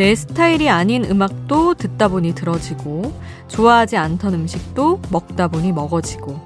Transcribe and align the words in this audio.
내 0.00 0.14
스타일이 0.14 0.70
아닌 0.70 1.04
음악도 1.04 1.74
듣다 1.74 2.08
보니 2.08 2.34
들어지고, 2.34 3.12
좋아하지 3.48 3.98
않던 3.98 4.32
음식도 4.32 5.02
먹다 5.10 5.46
보니 5.46 5.72
먹어지고, 5.72 6.40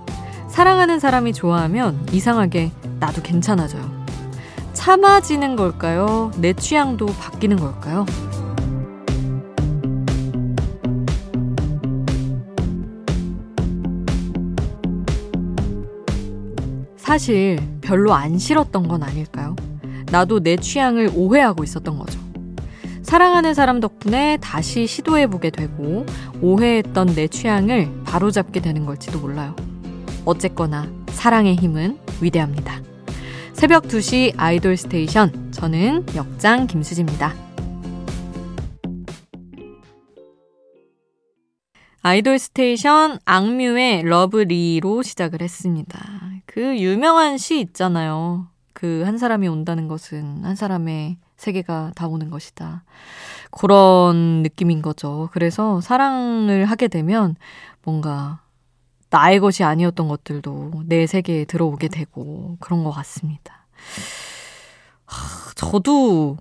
사랑하는 0.49 0.99
사람이 0.99 1.33
좋아하면 1.35 2.05
이상하게 2.11 2.73
나도 2.99 3.23
괜찮아져요. 3.23 3.89
참아지는 4.73 5.55
걸까요? 5.55 6.33
내 6.39 6.53
취향도 6.53 7.07
바뀌는 7.07 7.59
걸까요? 7.59 8.05
사실 16.97 17.61
별로 17.83 18.15
안 18.15 18.37
싫었던 18.37 18.89
건 18.89 19.05
아닐까요? 19.05 19.55
나도 20.11 20.41
내 20.41 20.57
취향을 20.57 21.13
오해하고 21.15 21.63
있었던 21.63 21.97
거죠. 21.97 22.24
사랑하는 23.05 23.53
사람 23.55 23.81
덕분에 23.81 24.39
다시 24.41 24.87
시도해보게 24.87 25.51
되고 25.51 26.05
오해했던 26.41 27.15
내 27.15 27.29
취향을 27.29 28.03
바로잡게 28.05 28.61
되는 28.61 28.87
걸지도 28.87 29.21
몰라요. 29.21 29.55
어쨌거나 30.25 30.91
사랑의 31.09 31.55
힘은 31.57 31.99
위대합니다. 32.23 32.81
새벽 33.53 33.85
2시 33.85 34.35
아이돌 34.37 34.77
스테이션 34.79 35.53
저는 35.53 36.07
역장 36.17 36.67
김수지입니다. 36.67 37.35
아이돌 42.03 42.39
스테이션 42.39 43.19
악뮤의 43.25 44.03
Love 44.05 44.48
Lee로 44.48 45.03
시작을 45.03 45.41
했습니다. 45.43 46.01
그 46.47 46.79
유명한 46.79 47.37
시 47.39 47.61
있잖아요. 47.61 48.49
그 48.73 49.05
한 49.05 49.19
사람이 49.19 49.47
온다는 49.49 49.89
것은 49.89 50.45
한 50.45 50.57
사람의 50.57 51.19
세계가 51.45 51.93
다 51.95 52.09
오는 52.09 52.31
것이다. 52.31 52.85
그런 53.51 54.43
느낌인 54.43 54.83
거죠. 54.83 55.29
그래서 55.33 55.81
사랑을 55.81 56.65
하게 56.65 56.89
되면 56.89 57.37
뭔가 57.85 58.41
나의 59.11 59.39
것이 59.39 59.63
아니었던 59.63 60.09
것들도 60.09 60.85
내 60.87 61.07
세계에 61.07 61.45
들어오게 61.45 61.89
되고 61.89 62.57
그런 62.59 62.83
것 62.83 62.91
같습니다. 62.91 63.67
하, 65.05 65.53
저도 65.55 66.37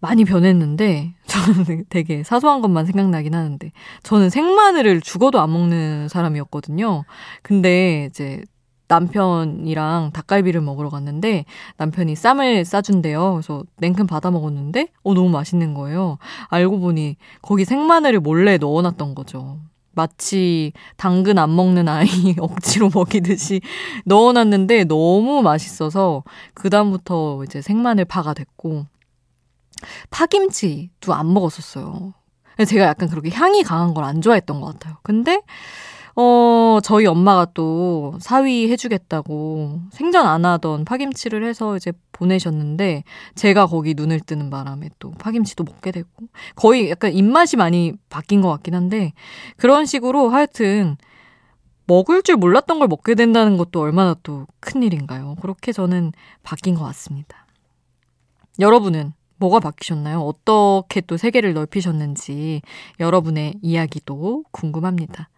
많이 0.00 0.24
변했는데 0.24 1.14
저는 1.26 1.86
되게 1.88 2.22
사소한 2.22 2.60
것만 2.60 2.84
생각나긴 2.84 3.34
하는데 3.34 3.72
저는 4.02 4.28
생마늘을 4.28 5.00
죽어도 5.00 5.40
안 5.40 5.52
먹는 5.52 6.08
사람이었거든요. 6.08 7.04
근데 7.42 8.08
이제 8.10 8.42
남편이랑 8.88 10.10
닭갈비를 10.12 10.60
먹으러 10.60 10.88
갔는데 10.90 11.44
남편이 11.76 12.14
쌈을 12.16 12.64
싸준대요. 12.64 13.32
그래서 13.32 13.64
냉큼 13.78 14.06
받아 14.06 14.30
먹었는데 14.30 14.88
어 15.02 15.14
너무 15.14 15.28
맛있는 15.30 15.74
거예요. 15.74 16.18
알고 16.48 16.80
보니 16.80 17.16
거기 17.42 17.64
생마늘을 17.64 18.20
몰래 18.20 18.58
넣어놨던 18.58 19.14
거죠. 19.14 19.58
마치 19.92 20.72
당근 20.96 21.38
안 21.38 21.56
먹는 21.56 21.88
아이 21.88 22.06
억지로 22.38 22.90
먹이듯이 22.94 23.62
넣어놨는데 24.04 24.84
너무 24.84 25.42
맛있어서 25.42 26.22
그다음부터 26.54 27.42
이제 27.44 27.62
생마늘 27.62 28.04
파가 28.04 28.34
됐고 28.34 28.84
파김치도 30.10 31.14
안 31.14 31.32
먹었었어요. 31.32 32.12
제가 32.66 32.84
약간 32.86 33.08
그렇게 33.08 33.30
향이 33.30 33.62
강한 33.62 33.92
걸 33.94 34.04
안 34.04 34.20
좋아했던 34.22 34.60
것 34.60 34.72
같아요. 34.74 34.96
근데 35.02 35.42
어, 36.18 36.78
저희 36.82 37.04
엄마가 37.04 37.46
또 37.52 38.14
사위 38.20 38.70
해주겠다고 38.70 39.80
생전 39.90 40.26
안 40.26 40.46
하던 40.46 40.86
파김치를 40.86 41.44
해서 41.44 41.76
이제 41.76 41.92
보내셨는데 42.12 43.04
제가 43.34 43.66
거기 43.66 43.92
눈을 43.94 44.20
뜨는 44.20 44.48
바람에 44.48 44.88
또 44.98 45.10
파김치도 45.10 45.64
먹게 45.64 45.92
되고 45.92 46.08
거의 46.54 46.88
약간 46.88 47.12
입맛이 47.12 47.58
많이 47.58 47.92
바뀐 48.08 48.40
것 48.40 48.48
같긴 48.48 48.74
한데 48.74 49.12
그런 49.58 49.84
식으로 49.84 50.30
하여튼 50.30 50.96
먹을 51.86 52.22
줄 52.22 52.36
몰랐던 52.36 52.78
걸 52.78 52.88
먹게 52.88 53.14
된다는 53.14 53.58
것도 53.58 53.80
얼마나 53.80 54.14
또 54.22 54.46
큰일인가요? 54.60 55.36
그렇게 55.42 55.70
저는 55.70 56.12
바뀐 56.42 56.74
것 56.74 56.84
같습니다. 56.84 57.46
여러분은 58.58 59.12
뭐가 59.36 59.60
바뀌셨나요? 59.60 60.20
어떻게 60.20 61.02
또 61.02 61.18
세계를 61.18 61.52
넓히셨는지 61.52 62.62
여러분의 62.98 63.56
이야기도 63.60 64.44
궁금합니다. 64.50 65.28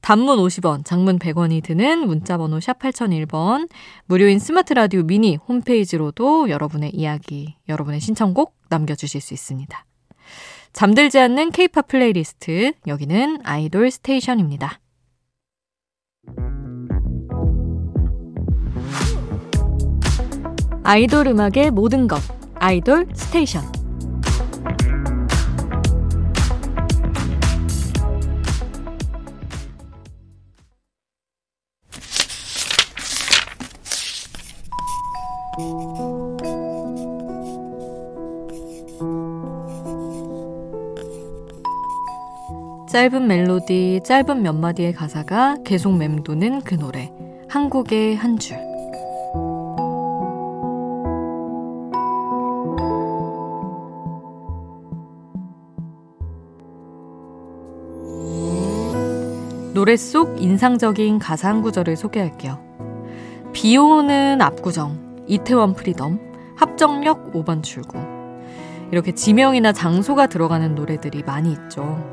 단문 0.00 0.38
50원, 0.38 0.84
장문 0.84 1.18
100원이 1.18 1.62
드는 1.62 2.06
문자번호 2.06 2.60
샵 2.60 2.78
8001번, 2.78 3.68
무료인 4.06 4.38
스마트 4.38 4.72
라디오 4.72 5.02
미니 5.02 5.36
홈페이지로도 5.36 6.50
여러분의 6.50 6.94
이야기, 6.94 7.56
여러분의 7.68 8.00
신청곡 8.00 8.54
남겨주실 8.68 9.20
수 9.20 9.34
있습니다. 9.34 9.84
잠들지 10.72 11.18
않는 11.18 11.50
케이팝 11.50 11.88
플레이리스트, 11.88 12.72
여기는 12.86 13.40
아이돌 13.44 13.90
스테이션입니다. 13.90 14.80
아이돌 20.82 21.28
음악의 21.28 21.70
모든 21.72 22.08
것, 22.08 22.20
아이돌 22.54 23.08
스테이션. 23.14 23.79
짧은 42.90 43.26
멜로디, 43.26 44.00
짧은 44.04 44.42
몇 44.42 44.52
마디의 44.52 44.92
가사가 44.94 45.58
계속 45.64 45.96
맴도는 45.96 46.62
그 46.62 46.74
노래. 46.74 47.12
한 47.48 47.74
곡의 47.74 48.16
한 48.16 48.38
줄. 48.38 48.58
노래 59.72 59.96
속 59.96 60.42
인상적인 60.42 61.20
가사 61.20 61.48
한 61.48 61.62
구절을 61.62 61.96
소개할게요. 61.96 62.58
비 63.52 63.76
오는 63.76 64.42
압구정, 64.42 65.24
이태원 65.26 65.74
Freedom, 65.74 66.18
합정역 66.56 67.32
5번 67.32 67.62
출구. 67.62 68.09
이렇게 68.90 69.12
지명이나 69.12 69.72
장소가 69.72 70.26
들어가는 70.26 70.74
노래들이 70.74 71.22
많이 71.22 71.52
있죠. 71.52 72.04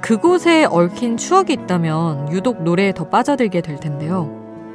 그곳에 0.00 0.64
얽힌 0.64 1.16
추억이 1.16 1.52
있다면 1.52 2.32
유독 2.32 2.62
노래에 2.62 2.92
더 2.94 3.08
빠져들게 3.08 3.60
될 3.60 3.78
텐데요. 3.78 4.28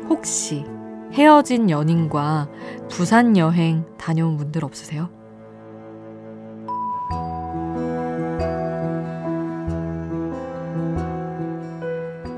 혹시 0.09 0.66
헤어진 1.13 1.69
연인과 1.69 2.50
부산 2.90 3.35
여행 3.38 3.85
다녀온 3.97 4.38
분들 4.38 4.63
없으세요? 4.63 5.09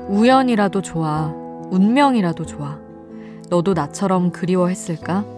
우연이라도 0.08 0.80
좋아, 0.80 1.32
운명이라도 1.70 2.46
좋아. 2.46 2.78
너도 3.50 3.74
나처럼 3.74 4.32
그리워했을까? 4.32 5.37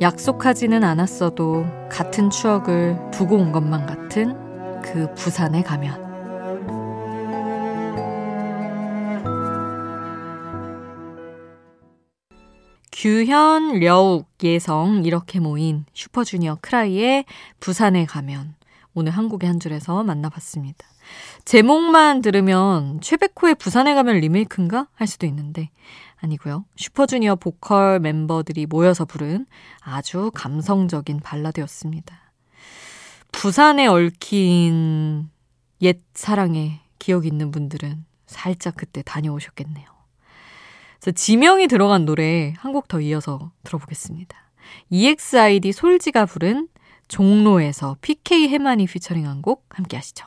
약속하지는 0.00 0.82
않았어도 0.82 1.64
같은 1.90 2.30
추억을 2.30 2.98
두고 3.12 3.36
온 3.36 3.52
것만 3.52 3.86
같은 3.86 4.34
그 4.82 5.12
부산에 5.14 5.62
가면. 5.62 6.12
규현, 12.90 13.80
려욱, 13.80 14.28
예성 14.44 15.04
이렇게 15.04 15.40
모인 15.40 15.84
슈퍼주니어 15.92 16.58
크라이의 16.60 17.24
부산에 17.58 18.04
가면 18.06 18.54
오늘 18.94 19.12
한국의 19.12 19.48
한 19.48 19.58
줄에서 19.58 20.04
만나봤습니다. 20.04 20.86
제목만 21.44 22.22
들으면 22.22 23.00
최백호의 23.00 23.56
부산에 23.56 23.94
가면 23.94 24.18
리메이크인가 24.18 24.86
할 24.94 25.06
수도 25.08 25.26
있는데 25.26 25.70
아니고요. 26.22 26.64
슈퍼주니어 26.76 27.36
보컬 27.36 28.00
멤버들이 28.00 28.66
모여서 28.66 29.04
부른 29.04 29.46
아주 29.80 30.30
감성적인 30.34 31.20
발라드였습니다. 31.20 32.32
부산에 33.32 33.86
얽힌 33.86 35.28
옛 35.82 36.00
사랑에 36.14 36.80
기억이 36.98 37.28
있는 37.28 37.50
분들은 37.50 38.04
살짝 38.26 38.76
그때 38.76 39.02
다녀오셨겠네요. 39.02 39.86
지명이 41.14 41.66
들어간 41.66 42.04
노래 42.04 42.54
한 42.58 42.72
곡 42.72 42.86
더 42.88 43.00
이어서 43.00 43.50
들어보겠습니다. 43.64 44.36
EXID 44.90 45.72
솔지가 45.72 46.26
부른 46.26 46.68
종로에서 47.08 47.96
PK 48.00 48.48
해만이 48.48 48.86
피처링한 48.86 49.42
곡 49.42 49.66
함께 49.70 49.96
하시죠. 49.96 50.26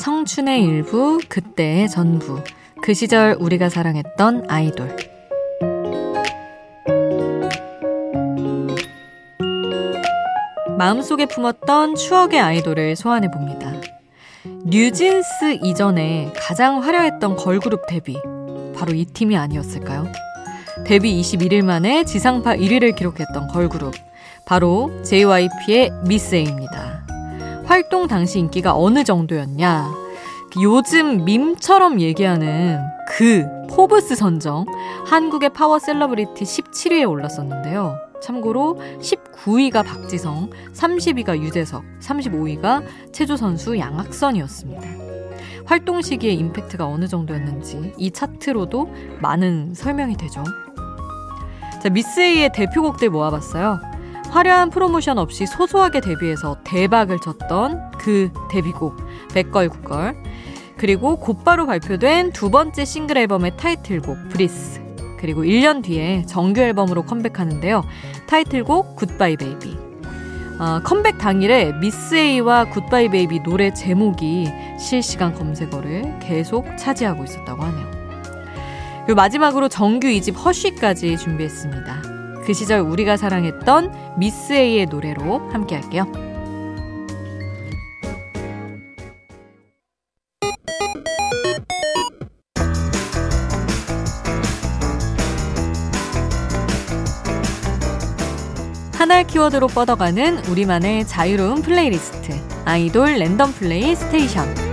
청춘의 0.00 0.62
일부, 0.64 1.20
그때의 1.28 1.90
전부. 1.90 2.42
그 2.80 2.94
시절 2.94 3.36
우리가 3.38 3.68
사랑했던 3.68 4.46
아이돌. 4.48 4.96
마음속에 10.78 11.26
품었던 11.26 11.96
추억의 11.96 12.40
아이돌을 12.40 12.96
소환해 12.96 13.30
봅니다. 13.30 13.74
뉴진스 14.64 15.58
이전에 15.62 16.32
가장 16.34 16.82
화려했던 16.82 17.36
걸그룹 17.36 17.86
데뷔. 17.86 18.16
바로 18.74 18.94
이 18.94 19.04
팀이 19.04 19.36
아니었을까요? 19.36 20.10
데뷔 20.86 21.20
21일 21.20 21.62
만에 21.62 22.04
지상파 22.04 22.56
1위를 22.56 22.96
기록했던 22.96 23.48
걸그룹. 23.48 23.92
바로 24.46 24.90
JYP의 25.02 25.90
미스 26.06 26.36
A입니다. 26.36 26.99
활동 27.70 28.08
당시 28.08 28.40
인기가 28.40 28.76
어느 28.76 29.04
정도였냐? 29.04 29.94
요즘 30.60 31.24
밈처럼 31.24 32.00
얘기하는 32.00 32.80
그 33.06 33.46
포브스 33.70 34.16
선정 34.16 34.66
한국의 35.06 35.50
Power 35.50 35.78
Celebrity 35.78 36.42
17위에 36.42 37.08
올랐었는데요. 37.08 37.96
참고로 38.20 38.80
19위가 39.00 39.86
박지성, 39.86 40.50
30위가 40.74 41.40
유재석, 41.40 41.84
35위가 42.00 42.82
체조 43.12 43.36
선수 43.36 43.78
양학선이었습니다. 43.78 44.82
활동 45.64 46.02
시기의 46.02 46.34
임팩트가 46.34 46.84
어느 46.84 47.06
정도였는지 47.06 47.92
이 47.96 48.10
차트로도 48.10 48.92
많은 49.20 49.74
설명이 49.74 50.16
되죠. 50.16 50.42
자, 51.80 51.88
미스에이의 51.88 52.50
대표곡들 52.52 53.10
모아봤어요. 53.10 53.89
화려한 54.30 54.70
프로모션 54.70 55.18
없이 55.18 55.46
소소하게 55.46 56.00
데뷔해서 56.00 56.58
대박을 56.64 57.18
쳤던 57.18 57.90
그 57.98 58.30
데뷔곡 58.50 58.96
Bad 59.34 59.50
Girl 59.50 59.72
Good 59.72 59.94
Girl 59.94 60.16
그리고 60.76 61.16
곧바로 61.16 61.66
발표된 61.66 62.32
두 62.32 62.50
번째 62.50 62.84
싱글 62.84 63.18
앨범의 63.18 63.56
타이틀곡 63.56 64.30
Breathe 64.30 64.80
그리고 65.18 65.42
1년 65.42 65.82
뒤에 65.82 66.24
정규 66.26 66.60
앨범으로 66.62 67.02
컴백하는데요. 67.02 67.84
타이틀곡 68.26 68.96
Good-bye 68.96 69.36
Baby 69.36 69.76
어, 70.58 70.80
컴백 70.84 71.18
당일에 71.18 71.72
미스 71.80 72.14
A와 72.14 72.66
Good-bye 72.66 73.08
Baby 73.08 73.42
노래 73.42 73.72
제목이 73.72 74.50
실시간 74.78 75.34
검색어를 75.34 76.18
계속 76.20 76.66
차지하고 76.78 77.24
있었다고 77.24 77.62
하네요. 77.62 77.90
그리고 79.04 79.16
마지막으로 79.16 79.68
정규 79.68 80.06
2집 80.06 80.36
Hush까지 80.36 81.18
준비했습니다. 81.18 82.09
그 82.50 82.54
시절 82.54 82.80
우리가 82.80 83.16
사랑했던 83.16 84.18
미스 84.18 84.52
A의 84.52 84.86
노래로 84.86 85.50
함께 85.52 85.76
할게요. 85.76 86.10
하나의 98.94 99.28
키워드로 99.28 99.68
뻗어가는 99.68 100.46
우리만의 100.46 101.06
자유로운 101.06 101.62
플레이리스트 101.62 102.32
아이돌 102.64 103.14
랜덤 103.18 103.52
플레이 103.52 103.94
스테이션 103.94 104.69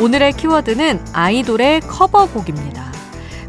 오늘의 0.00 0.32
키워드는 0.32 0.98
아이돌의 1.12 1.82
커버곡입니다. 1.82 2.90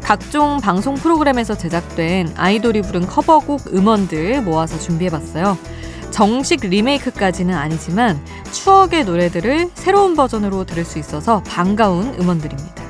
각종 0.02 0.60
방송 0.60 0.94
프로그램에서 0.96 1.56
제작된 1.56 2.34
아이돌이 2.36 2.82
부른 2.82 3.06
커버곡 3.06 3.72
음원들 3.72 4.42
모아서 4.42 4.78
준비해봤어요. 4.78 5.56
정식 6.10 6.60
리메이크까지는 6.60 7.54
아니지만 7.54 8.22
추억의 8.52 9.06
노래들을 9.06 9.70
새로운 9.72 10.14
버전으로 10.14 10.64
들을 10.64 10.84
수 10.84 10.98
있어서 10.98 11.42
반가운 11.46 12.14
음원들입니다. 12.20 12.82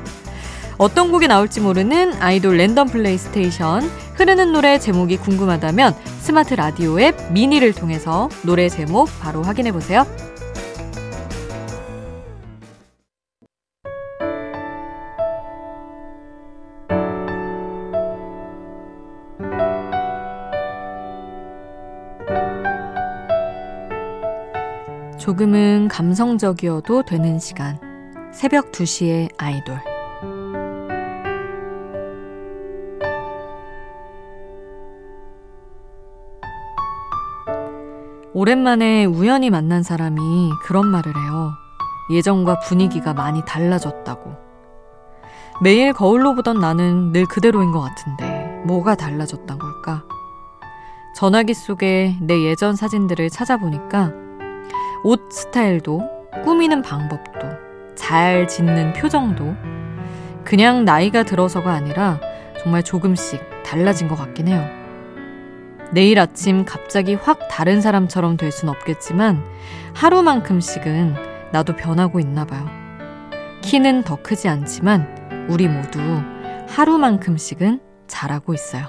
어떤 0.76 1.12
곡이 1.12 1.28
나올지 1.28 1.60
모르는 1.60 2.20
아이돌 2.20 2.56
랜덤 2.56 2.88
플레이 2.88 3.16
스테이션 3.16 3.82
흐르는 4.14 4.50
노래 4.52 4.80
제목이 4.80 5.18
궁금하다면 5.18 5.94
스마트 6.20 6.54
라디오 6.54 6.98
앱 7.00 7.30
미니를 7.30 7.74
통해서 7.74 8.28
노래 8.42 8.68
제목 8.68 9.08
바로 9.20 9.44
확인해 9.44 9.70
보세요. 9.70 10.04
조금은 25.22 25.86
감성적이어도 25.86 27.04
되는 27.04 27.38
시간. 27.38 27.78
새벽 28.32 28.72
2시에 28.72 29.28
아이돌. 29.38 29.78
오랜만에 38.34 39.04
우연히 39.04 39.50
만난 39.50 39.84
사람이 39.84 40.50
그런 40.64 40.88
말을 40.88 41.16
해요. 41.16 41.52
예전과 42.10 42.58
분위기가 42.58 43.14
많이 43.14 43.44
달라졌다고. 43.44 44.34
매일 45.62 45.92
거울로 45.92 46.34
보던 46.34 46.58
나는 46.58 47.12
늘 47.12 47.26
그대로인 47.26 47.70
것 47.70 47.80
같은데 47.80 48.60
뭐가 48.66 48.96
달라졌단 48.96 49.56
걸까? 49.56 50.02
전화기 51.14 51.54
속에 51.54 52.16
내 52.20 52.42
예전 52.42 52.74
사진들을 52.74 53.30
찾아보니까 53.30 54.31
옷 55.04 55.32
스타일도 55.32 56.00
꾸미는 56.44 56.82
방법도 56.82 57.40
잘 57.94 58.46
짓는 58.48 58.92
표정도 58.94 59.54
그냥 60.44 60.84
나이가 60.84 61.22
들어서가 61.22 61.72
아니라 61.72 62.20
정말 62.62 62.82
조금씩 62.82 63.40
달라진 63.64 64.08
것 64.08 64.16
같긴 64.16 64.48
해요. 64.48 64.64
내일 65.92 66.18
아침 66.20 66.64
갑자기 66.64 67.14
확 67.14 67.48
다른 67.50 67.80
사람처럼 67.80 68.36
될 68.36 68.50
순 68.50 68.68
없겠지만 68.68 69.44
하루만큼씩은 69.94 71.14
나도 71.52 71.76
변하고 71.76 72.18
있나 72.20 72.44
봐요. 72.46 72.66
키는 73.62 74.02
더 74.04 74.16
크지 74.22 74.48
않지만 74.48 75.46
우리 75.48 75.68
모두 75.68 76.00
하루만큼씩은 76.68 77.80
잘하고 78.06 78.54
있어요. 78.54 78.86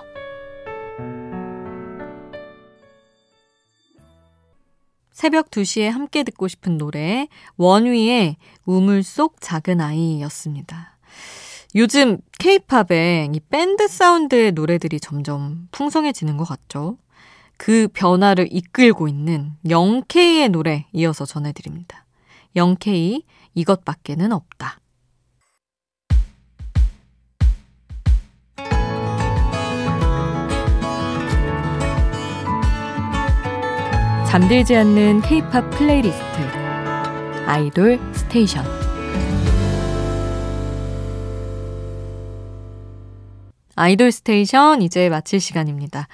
새벽 5.13 5.51
2시에 5.51 5.89
함께 5.89 6.24
듣고 6.24 6.48
싶은 6.48 6.77
노래 6.77 7.27
원위의 7.58 8.36
우물 8.65 9.03
속 9.03 9.39
작은 9.39 9.79
아이였습니다. 9.79 10.98
요즘 11.75 12.17
케이팝의 12.39 13.29
이 13.34 13.39
밴드 13.50 13.88
사운드의 13.88 14.51
노래들이 14.51 15.00
점점 15.00 15.67
풍성해지는 15.72 16.38
것 16.38 16.43
같죠? 16.46 16.98
그 17.58 17.88
변화를 17.93 18.48
이끌고 18.51 19.08
있는 19.08 19.53
0K의 19.65 20.50
노래 20.50 20.88
이어서 20.91 21.25
전해드립니다. 21.25 22.05
0K 22.55 23.24
이것밖에는 23.53 24.34
없다. 24.34 24.79
잠들지 34.34 34.75
않는 34.75 35.22
K-팝 35.22 35.70
playlist 35.70 36.24
아이돌 37.46 38.00
스테이션 38.16 38.66
아이돌 43.75 44.12
스테이션 44.12 44.82
이제 44.82 45.08
마칠 45.10 45.40
시간입니다. 45.40 46.08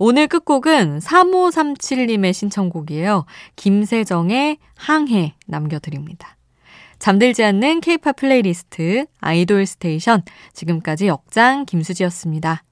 오늘 0.00 0.26
끝곡은 0.26 0.98
3537님의 0.98 2.32
신청곡이에요. 2.32 3.24
김세정의 3.54 4.58
항해 4.74 5.36
남겨드립니다. 5.46 6.36
잠들지 6.98 7.44
않는 7.44 7.82
케이팝 7.82 8.16
플레이리스트 8.16 9.06
아이돌 9.20 9.64
스테이션 9.64 10.24
지금까지 10.54 11.06
역장 11.06 11.66
김수지였습니다. 11.66 12.64